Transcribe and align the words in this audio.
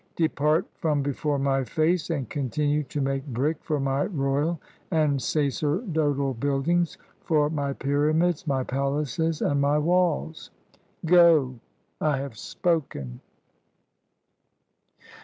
Depart 0.15 0.65
from 0.73 1.03
before 1.03 1.37
my 1.37 1.63
face, 1.63 2.09
and 2.09 2.27
continue 2.27 2.81
to 2.81 2.99
make 2.99 3.23
brick 3.27 3.57
for 3.61 3.79
my 3.79 4.05
royal 4.05 4.59
and 4.89 5.21
sacerdotal 5.21 6.33
buildings, 6.33 6.97
for 7.19 7.51
my 7.51 7.71
pyramids, 7.73 8.47
my 8.47 8.63
palaces, 8.63 9.43
and 9.43 9.61
my 9.61 9.77
walls. 9.77 10.49
Go: 11.05 11.59
I 12.01 12.17
have 12.17 12.35
spoken." 12.35 13.19